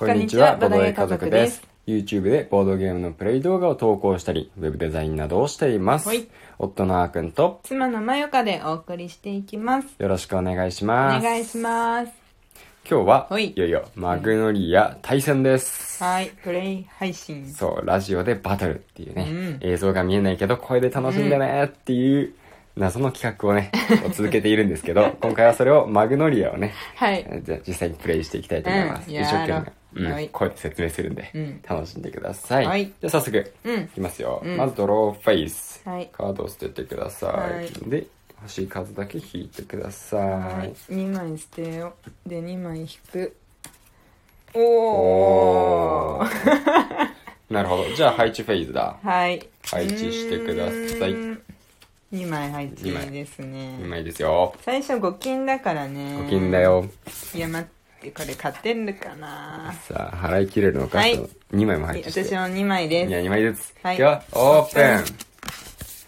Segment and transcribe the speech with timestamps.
[0.00, 1.62] こんにちは、ボードゲー家族です。
[1.86, 6.26] YouTube でボードゲームのプレイ動画を投稿したり、ウェブデザインなどをしていますはい。
[6.58, 9.88] 夫のあーくんと、妻のまよかでお送りしていきます。
[9.98, 11.22] よろしくお願いしおます。
[11.22, 12.12] 願いします。
[12.90, 16.02] 今日は、はいいよいよ、マグノリア対戦です。
[16.02, 17.46] はい、プレイ配信。
[17.52, 22.32] そう、ラジオでバトルっていうね、うん映像が見えないけど声で楽しんでねっていう
[22.74, 23.70] 謎の企画をね、
[24.06, 27.42] を続けているんですけど、 今回はそれをマグノリアをね、はい。
[27.44, 29.10] じゃあ実際にプレイしていきたいと思います。
[29.10, 32.66] うん一生懸命、うんはい声で説明するんで、うん楽しんでください。
[32.66, 34.42] はいじゃあ早速、うんいきますよ。
[34.44, 35.82] うんまずドローフェイス。
[35.84, 37.54] はいカードを捨ててください。
[37.54, 38.06] はいで、
[38.42, 40.16] 欲しい数だけ引いてくださ。
[40.16, 40.72] はいい。
[40.94, 41.94] 2枚捨てよ
[42.26, 42.28] う。
[42.28, 43.36] で、2枚引く。
[44.54, 44.60] お
[46.18, 46.26] おー。
[46.26, 47.10] ー。
[47.50, 47.84] なるほど。
[47.94, 48.96] じゃあ配置フェイズだ。
[49.02, 49.46] はい。
[49.68, 50.72] 配置してくださ
[51.06, 51.14] い
[52.12, 53.78] 2枚配置二枚ですね。
[53.80, 54.54] 2枚ですよ。
[54.62, 56.16] 最初5金だからね。
[56.26, 56.60] 5金だ。
[56.60, 56.84] よ。
[57.34, 59.72] いや、待って、これ勝てるかな？
[59.86, 60.98] さあ、払い切れるのか？
[60.98, 61.18] はい
[61.52, 62.24] 2枚も配置して。
[62.24, 63.10] 私も2枚です。
[63.10, 63.74] いや、2枚ずつ。
[63.82, 65.04] はいいくよ、オープン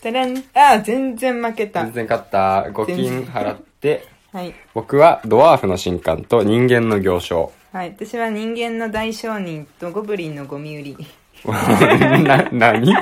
[0.02, 0.44] たらん。
[0.54, 1.92] あ、全然負けた全。
[1.92, 2.62] 然勝った。
[2.70, 4.54] 5金払って、はい。
[4.74, 7.52] 僕はドワーフの新刊と人間の行商。
[7.72, 7.90] はい。
[7.96, 10.96] 私は人間の大商人とゴブリンのゴミ売り。
[11.44, 12.94] な、なに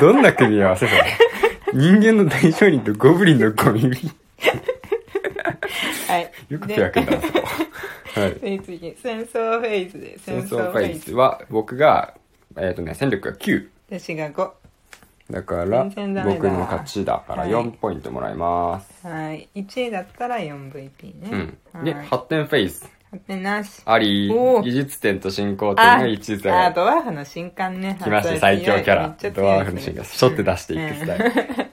[0.00, 1.04] どんな組み合わせそれ？
[1.72, 4.10] 人間の大商人とゴブリンのゴミ売り。
[6.08, 6.30] はい。
[6.48, 7.40] よく開くんだな、そこ。
[8.14, 8.34] はい。
[8.34, 10.18] で、次、戦争フェーズで。
[10.18, 12.14] 戦争フェイスは、僕が、
[12.56, 13.68] えっ、とね、戦力が9。
[13.88, 14.50] 私が5。
[15.30, 19.06] だから、全然ダメだ僕の勝ちだからはい4ポイントもらいます。
[19.06, 19.48] はい。
[19.54, 21.58] 1位だったら 4VP ね。
[21.74, 21.84] うん。
[21.84, 22.90] で、はい発展フェイス。
[23.10, 23.80] 発展なし。
[23.86, 27.98] ありおー、技術点と進行点が一致あ、さドワーフの新刊ね。
[28.02, 30.04] 来ました、最強キャラドワーフの進化。
[30.04, 31.24] しょって出していくスタイル。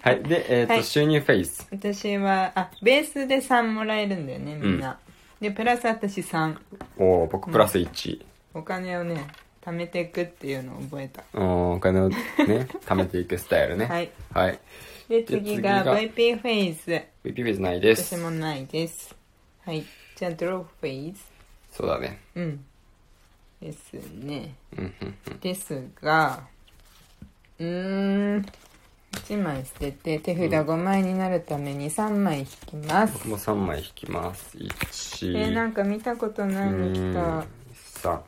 [0.01, 0.23] はい。
[0.23, 1.67] で、えっ、と、はい収入フェイス。
[1.71, 4.97] 私は、あ、ベースで3もらえるんだよね、みんな。
[5.41, 6.55] で、プラス私3。
[6.99, 8.23] おー、僕プラス1。
[8.53, 9.25] お金をね、
[9.61, 11.23] 貯めていくっていうのを覚えた。
[11.33, 12.17] おーお金をね、
[12.85, 13.85] 貯めていくスタイルね。
[13.87, 14.11] はい。
[14.31, 14.59] はい。
[15.09, 16.91] で、で次が VP フェイズ。
[17.23, 18.21] VP フェイスないです私。
[18.21, 19.15] もないです。
[19.65, 19.83] はい。
[20.15, 21.23] じゃあ、ドローフェイズ。
[21.71, 22.19] そうだね。
[22.35, 22.65] うん。
[23.59, 24.53] ですね。
[24.77, 25.39] うんうんうん。
[25.39, 26.43] ですが、
[27.57, 28.45] うーん。
[29.13, 33.13] 1枚捨てて手札5枚になるために3枚引きます。
[33.13, 34.57] 僕も3枚引きます。
[34.57, 38.09] 1、えー、なんか見たことないの来た。
[38.09, 38.19] 3。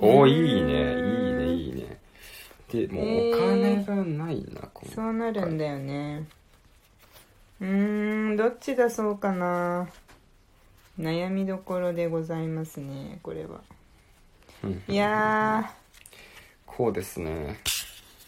[0.00, 0.72] おー、いいね。
[1.18, 1.98] いいね、いいね。
[2.70, 3.04] で、もう
[3.34, 6.26] お金がないな、このそうなるんだよね。
[7.60, 9.88] うーん、どっち出そうかな。
[10.98, 13.60] 悩みどころでございますね、これは。
[14.64, 15.72] うんいや
[16.66, 17.58] こうですね。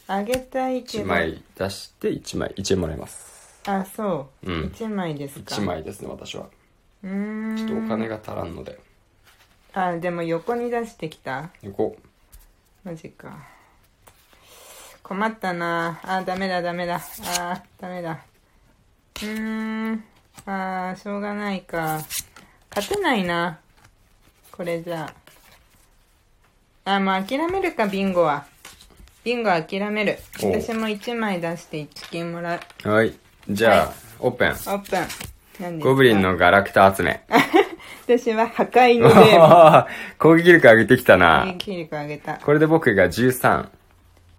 [0.09, 1.07] ー、あげたいけ1ど。
[1.07, 3.61] 枚出して1枚、1円もらいます。
[3.67, 4.51] あ、そう。
[4.51, 5.55] うん1枚ですか。
[5.55, 5.63] 1。
[5.63, 6.47] 枚ですね、私は。
[7.03, 7.57] うーん。
[7.57, 8.79] ちょっとお金が足らんので。
[9.73, 11.51] あ、でも横に出してきた。
[11.63, 11.97] 横。
[12.85, 13.39] マジか。
[15.03, 16.97] 困ったなあ、ダメだダメだ。
[16.97, 18.21] あー、ダメだ。
[19.17, 20.05] うーん。
[20.47, 22.01] あー、しょうがないか。
[22.75, 23.59] 勝てないな。
[24.53, 25.13] これじゃ
[26.85, 26.95] あ。
[26.97, 28.47] あ、もう諦めるか、ビンゴは。
[29.25, 30.19] ビンゴは諦める。
[30.43, 32.89] おう私も1枚出して1金もらう。
[32.89, 33.15] はい。
[33.49, 33.89] じゃあ、はい
[34.21, 34.49] オープン。
[34.49, 35.01] オープン。
[35.61, 35.89] 何ですか？
[35.89, 37.23] ゴブリンのガラクタ集め。
[38.07, 39.87] 私は破壊のゲー
[40.19, 41.21] 攻撃力上げてきたム。
[41.25, 41.41] な。
[41.47, 42.35] 攻撃力上げた。
[42.37, 43.69] これで僕が13。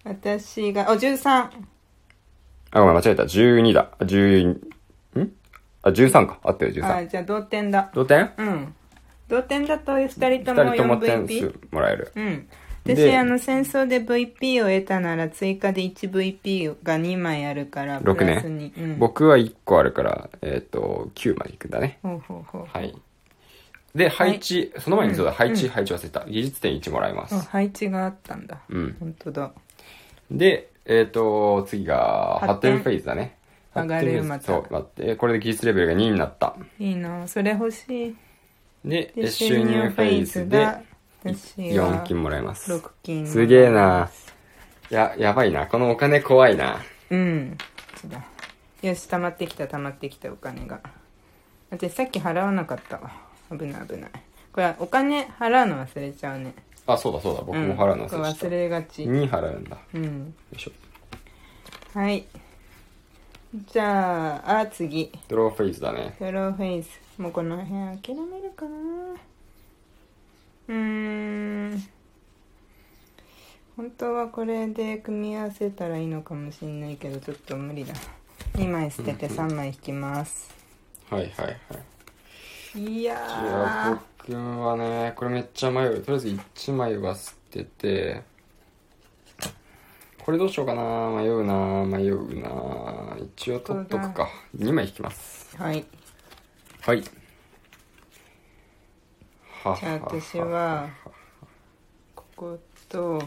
[0.04, 1.28] 私が、お、13。
[1.30, 1.50] あ、
[2.80, 3.24] ごめん、間違えた。
[3.24, 3.88] 12だ。
[4.00, 4.60] 10、ん？
[5.82, 6.38] あ、13か。
[6.44, 6.96] 合ってる、13。
[6.96, 7.90] あ、じゃあ同点だ。
[7.92, 8.30] 同点？
[8.38, 8.74] うん。
[9.28, 11.40] 同点だと2人二とも人とも点 4VP?
[11.40, 12.12] 数もらえる。
[12.14, 12.48] うん。
[12.86, 18.72] で私、あの、戦争で VP を得たなら追加で 1VP が2枚あるから、六ねプラスに。
[18.76, 18.98] うん。
[18.98, 21.98] 僕は1個あるから、えっ、と、9までいくんだね。
[22.02, 22.66] ほうほうほう。
[22.66, 22.94] はい。
[23.94, 26.24] で、配置、その前にそうだ、うん配置、配置忘れた。
[26.26, 27.40] 技術点1もらいますあ。
[27.40, 28.60] 配置があったんだ。
[28.68, 28.96] うん。
[29.00, 29.52] 本当だ。
[30.30, 33.36] で、えっ、と、次が、発発展展フェーズだね。
[33.74, 35.16] 上がるまたそう、待って。
[35.16, 36.56] これで技術レベルが2になった。
[36.78, 38.16] いいなそれ欲しい。
[38.84, 40.66] で、で、収入フェーズで
[41.32, 42.72] 4は金もらえます。
[42.72, 43.26] 6金。
[43.26, 44.10] すげえな。
[44.90, 45.66] や、やばいな。
[45.66, 46.80] このお金怖いな。
[47.10, 47.56] うん。
[48.00, 48.24] そうだ。
[48.82, 50.80] よし、溜まってきた、溜まってきたお金が。
[51.70, 53.10] 私さっき払わなかったわ。
[53.50, 54.10] 危ない危ない。
[54.52, 56.54] これ、お金払うの忘れちゃうね。
[56.86, 57.42] あ、そうだそうだ。
[57.42, 58.46] 僕も払うのうん、忘れてた。
[58.46, 59.02] 忘れがち。
[59.02, 59.70] 2払うんだ。
[59.76, 60.34] ようん。
[60.54, 60.72] いしょ。
[61.98, 62.26] はい。
[63.72, 65.10] じゃあ、あ、次。
[65.28, 66.16] ドローフェイズだね。
[66.20, 67.00] ドローフェイス。
[67.18, 69.16] もうこの辺諦めるかな
[70.68, 71.88] うーん。
[73.76, 77.94] 本当はこれで組み合わせたらいいのかもしれないけど、ちょっと無理だ。
[78.54, 80.54] 2枚捨てて3枚引きます。
[81.10, 81.56] はいはいはい。
[82.78, 86.02] いやじゃあ僕はねこれめっちゃ迷う。
[86.02, 88.22] とりあえず1枚は捨てて
[90.18, 91.10] これどうしようかな。
[91.10, 93.16] 迷うな迷うな。
[93.34, 94.28] 一応取っとくか。
[94.56, 95.56] 2枚引きます。
[95.56, 95.84] はい。
[96.80, 96.98] はい。
[96.98, 97.04] は
[99.74, 100.88] じゃあ私は
[102.14, 102.58] ここ
[102.88, 103.20] と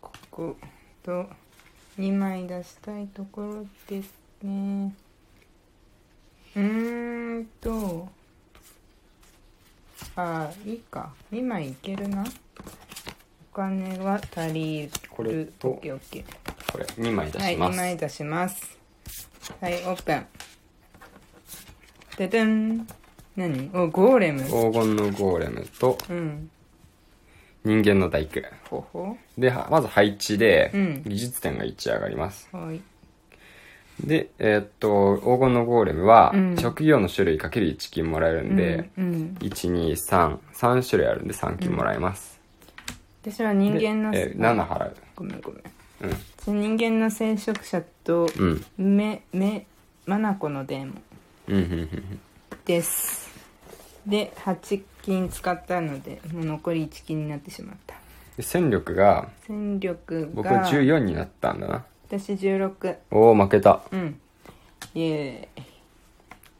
[0.00, 0.56] ここ
[1.04, 1.26] と
[1.98, 4.92] 2枚出したいところですね
[6.56, 8.08] うーんと
[10.16, 12.24] あいいか2枚いけるな
[13.52, 18.78] お金は足りるこれとオッケーオッケーこれ2枚出はい、2します、枚出します。
[19.60, 20.26] はい、オープン。
[22.18, 22.86] ででん。
[23.36, 23.70] 何？
[23.74, 24.42] お、ゴーレム。
[24.44, 26.50] 黄金のゴーレムとうん。
[27.64, 28.40] 人間の大工
[28.70, 29.16] ほほ。
[29.36, 32.80] ではまず配置でうん技術点が1上がります、はい。
[34.06, 39.36] でえーっと黄金のゴーレムはうん職業の種類かける1金もらえるんで、うん、うん。
[39.40, 42.38] 1233種類あるんで3金もらえます、
[43.22, 45.60] 私は人間の、でえー7払うごめんごめん。
[46.02, 49.66] うん私人間の聖職者と、うんめ、め、
[50.04, 51.02] マナコのデーモン
[51.48, 52.20] うんうんうん
[52.64, 53.25] です。
[54.06, 57.94] で、8金使ったので、もう残り1金になってしまった。
[58.36, 62.96] で戦力が戦力僕はが、14になったんだな私16。
[63.10, 64.20] おお負けたうん。
[64.94, 65.64] イエーイ。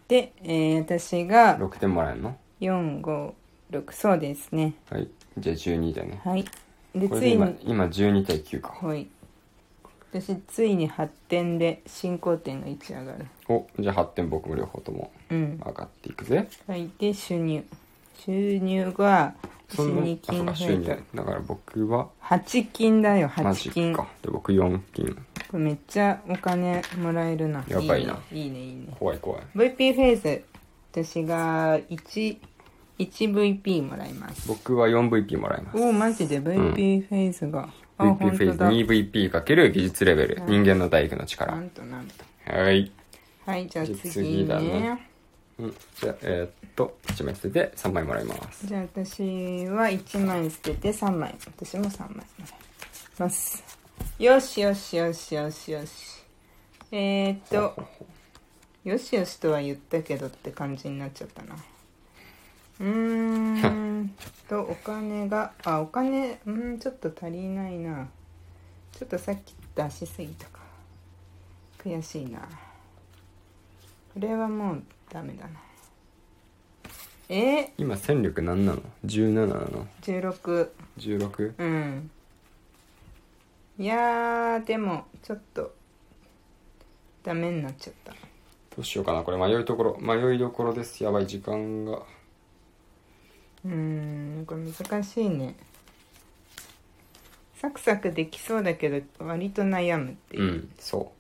[0.09, 3.33] で、えー私が6点もらえるの？4、5、
[3.73, 4.75] 6、そうですね。
[4.91, 5.09] はい
[5.39, 6.45] じゃあ12だねはい。
[6.95, 9.07] で、ついに、今12対9かはい。
[10.21, 13.27] 私、ついに8点で進行点が1上がる。
[13.49, 15.61] おじゃあ8点僕も両方ともうん。
[15.65, 16.91] 上がっていくぜはい。
[16.99, 17.65] で、収入。
[18.19, 19.35] 収入が、
[19.69, 22.09] 私そんな？2あそう金増か収入えだから僕は？
[22.29, 22.37] た。
[22.37, 23.97] 8金だよ、マジ8金。
[23.97, 25.17] こかで僕4金
[25.53, 27.65] れめっちゃお金もらえるな。
[27.69, 28.19] やばいな。
[28.33, 28.73] いいね、いいね。
[28.73, 30.45] いいね怖い怖い VP フェーズ。
[30.93, 32.39] 私が1、
[32.99, 34.49] 1VP もらいます。
[34.49, 37.69] 僕は 4VP もらえますおお、マジで？VP フェーズが。
[37.99, 38.71] あ、VP 本フェーズ当だ。
[38.73, 42.25] 2VP かける技術レベルうん人間の大工のな力んとなんと。
[42.47, 42.91] はい
[43.45, 45.11] はい、じゃあ次次だねね。
[45.59, 51.35] うんじゃあえーっと1枚捨てて3枚もらいますじゃあ私は1枚捨てて3枚。
[51.47, 52.51] 私も3枚もらい
[53.19, 53.65] ます。
[54.19, 56.25] よしよしよしよしよし。
[56.93, 57.75] えー、っと、
[58.85, 61.57] よしよしとは言ったけどって感じになっちゃったな。
[62.79, 64.15] うーん
[64.49, 68.09] と、お金が、あ、お金、うーん、ちょっと足りないな。
[68.93, 70.61] ちょっとさっき出しすぎたか。
[71.79, 72.41] 悔しいな。
[72.41, 72.47] こ
[74.17, 75.61] れはもうダメだな。
[77.29, 77.73] え？
[77.77, 79.87] 今戦力何なの？17なの？
[80.03, 80.69] ー、16。
[80.99, 82.11] 16うん。
[83.79, 85.75] いやー、でも、ちょっと、
[87.23, 88.13] ダメになっちゃった。
[88.13, 88.19] ど
[88.79, 92.03] うしようかなこれ迷いどころ迷いどころですやばい時間が
[93.67, 95.57] うーん、これ難しいね。
[97.61, 100.47] サクサクできそうだけど、割と悩むっていうう。
[100.47, 101.11] んそ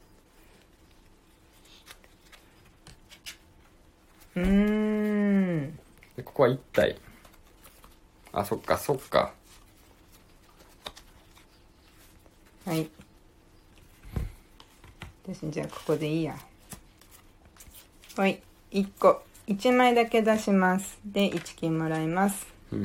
[4.36, 4.40] う。
[4.40, 5.72] う
[6.14, 6.96] でここは1体
[8.32, 9.32] あそっかそっか
[12.66, 12.88] はい。
[15.24, 16.36] 私、じゃあここでいいや。
[18.16, 18.42] はい。
[18.72, 19.22] 1個。
[19.46, 20.98] 1枚だけ出します。
[21.04, 22.46] で、1金もらいます。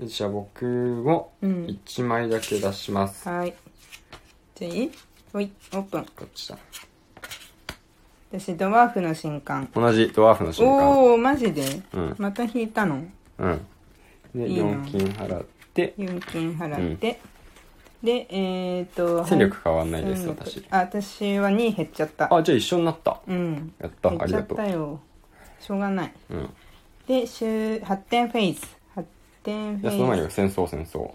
[0.00, 1.66] じゃあ僕もうん。
[1.66, 3.54] 1枚だけ出します、はい。
[4.54, 4.92] じゃあいい？
[5.32, 6.04] ほい、オープン。
[6.16, 6.58] こっちだ。
[8.30, 9.68] 私、ドワーフの新刊。
[9.74, 11.82] 同じドワーフの瞬間おー、マジで？
[11.92, 12.14] うん。
[12.18, 13.02] また引いたの？
[13.38, 13.66] うん。
[14.34, 14.70] でいいな。
[14.70, 15.44] 4金払っ
[15.74, 15.94] て。
[15.98, 17.20] 4金払って、
[18.02, 20.64] でえっ、ー、と戦力変わんないです私。
[20.70, 22.32] あ私は2減っちゃった。
[22.32, 23.20] あじゃあ一緒になった。
[23.26, 23.72] うん。
[23.80, 24.56] やった減っちゃっありがとう。
[24.56, 25.00] たよ
[25.60, 26.12] しょうがない。
[26.30, 26.50] うん。
[27.06, 28.60] で週発展フェイズ。
[28.94, 29.08] 発
[29.42, 31.10] 展フじゃあその前に戦争戦争。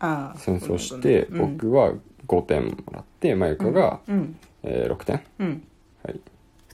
[0.00, 1.56] ああ戦争してごめん。
[1.56, 1.94] 僕は
[2.26, 5.22] 5点もらってマユカが、うんえー6点。
[5.38, 5.68] うん、うん、
[6.04, 6.20] はい。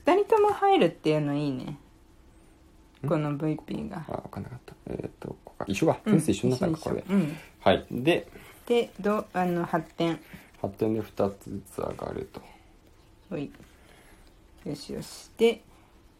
[0.05, 1.77] 2人とも入るっていうのいいね。
[3.07, 4.03] この VP が。
[4.09, 4.73] あ分かんなかった。
[4.89, 5.65] えっ、とここか。
[5.67, 7.03] 一緒かうん点数一緒になったのか、これ
[7.61, 7.85] はい。
[7.91, 8.27] で
[8.69, 10.19] でどあの発展。
[10.61, 12.39] 8点で2つずつ上がると。
[13.31, 13.51] ほい。
[14.63, 15.31] よしよし。
[15.37, 15.63] で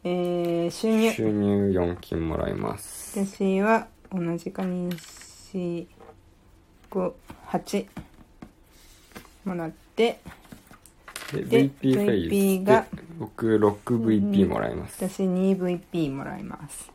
[0.04, 1.12] えー、収入。
[1.12, 3.20] 収入4金もらいます。
[3.24, 5.86] 私は同じか245
[9.46, 10.20] もらって。
[11.32, 12.66] でで VP フェイス。
[12.66, 12.88] が。
[12.92, 16.92] で僕 6VP もらいます、私 2VP もらいます。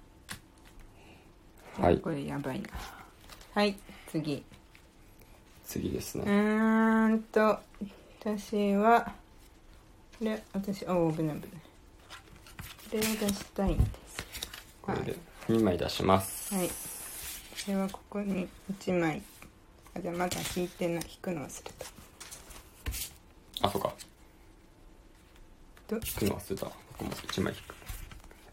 [1.79, 1.99] はい。
[1.99, 2.71] これやばいな。
[3.55, 3.77] はい
[4.11, 4.35] 次。
[4.35, 4.54] う
[5.67, 7.59] 次ですね、ーんと
[8.21, 9.13] 私は
[10.19, 11.65] これ私おお危ない危ない。
[12.95, 13.91] れを出したいんです。
[14.81, 15.17] これで
[15.49, 16.55] 2枚出します。
[16.55, 16.69] はい。
[16.69, 16.73] こ
[17.69, 19.23] れはここに1枚。
[19.97, 21.05] あじゃあまだ引いてない。
[21.05, 21.73] 引くの忘れ
[23.61, 23.67] た。
[23.67, 23.93] あそうか。
[25.89, 25.97] ど？
[25.97, 26.67] 引くの忘れた。
[26.67, 27.75] ここも1枚引く。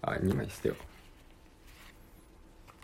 [0.02, 0.76] あ2枚捨てよ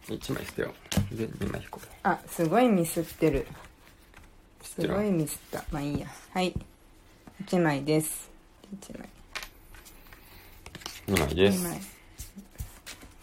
[0.10, 0.12] う。
[0.12, 0.74] 1枚捨てよ
[1.12, 1.16] う。
[1.16, 1.88] で2枚引こう。
[2.04, 3.48] あすごいミスってる
[4.80, 5.64] すごいミスった。
[5.72, 6.08] まあいいや。
[6.34, 6.54] はい。
[7.46, 8.30] 1枚です。
[8.80, 9.10] 1枚。
[11.08, 11.82] 2枚で2す枚。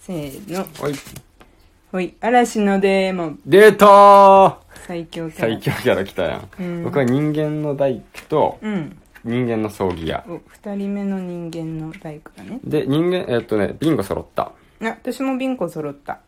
[0.01, 0.67] せーの。
[0.83, 0.95] おい。
[1.93, 2.15] ほい。
[2.21, 3.41] 嵐のデーモン。
[3.47, 4.57] 出たー！
[4.87, 5.61] 最強キャラ。
[5.61, 6.85] 最強キャラ来たやん、うん。
[6.85, 8.99] 僕は人間の大工とうん。
[9.25, 10.25] 人間の葬儀屋。
[10.29, 12.61] お二人目の人間の大工だね。
[12.65, 14.43] で人間えっとねビンゴ揃った。
[14.43, 16.19] あ私もビンゴ揃った。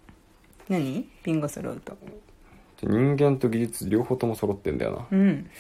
[0.69, 1.07] 何？
[1.23, 1.93] ビンゴ揃うと。
[1.93, 2.09] で
[2.83, 5.19] 人間と技術両方とも揃ってんだよな。
[5.19, 5.51] うん。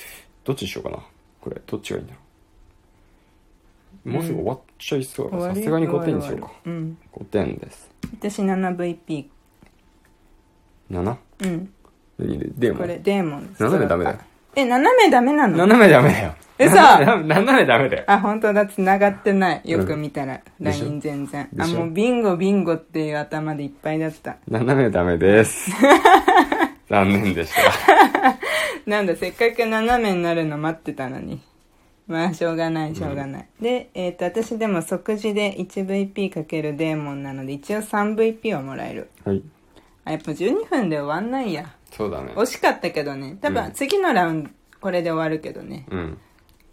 [0.44, 0.99] どっちにしようかな。
[1.40, 2.20] これどっちがいいんだろ
[4.04, 4.11] う。
[4.11, 6.52] もうすぐ終わっちゃいそうだからさすがに5点にしようか。
[6.64, 6.99] うん。
[7.12, 7.90] 5点です。
[8.20, 9.25] 私 7VP
[10.90, 11.73] 7うん。
[12.18, 12.49] 何で？
[12.56, 13.62] でもこれデーモンです。
[13.62, 14.18] 斜めダメだよ。
[14.54, 15.56] え斜めダメなの？
[15.58, 16.35] 斜めダメだよ。
[16.58, 16.75] 嘘！
[16.75, 18.04] 斜め斜めダメだよ。
[18.06, 19.62] あ本当だ繋がってない。
[19.64, 21.49] よくうん見たら、でしょ？LINE 全然。
[21.58, 24.37] あもうビンゴビンゴっていう頭でいっぱいだった。
[24.49, 25.70] 斜めダメです
[26.88, 28.38] 残念でした。
[28.86, 31.40] なんだせっかく斜めになるの待ってたのに。
[32.06, 39.10] まあしょうがないしょうがない、でえっ、と私でも即時で 1VP かけるデーモンなので一応 3VP をもらえる。
[39.24, 39.42] はい。
[40.04, 41.74] あやっぱ12分で終わんないや。
[41.90, 42.32] そうだね。
[42.36, 43.36] 惜しかったけどね。
[43.40, 44.50] 多分次のラウンド
[44.80, 45.84] これで終わるけどね。
[45.90, 46.18] うん。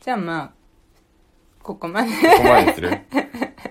[0.01, 0.51] じゃあまあ
[1.63, 2.09] ここまで。
[2.09, 2.99] ここまでにする？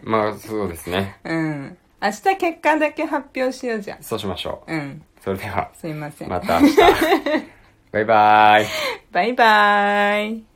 [0.03, 1.21] まあそうですね。
[1.25, 4.03] うん明日結果だけ発表しようじゃん。
[4.03, 4.73] そうしましょう。
[4.75, 5.03] うん。
[5.21, 5.71] それでは。
[5.73, 6.77] すいません、また明日。
[7.93, 8.67] バイバーイ。
[9.13, 10.52] バイバーイ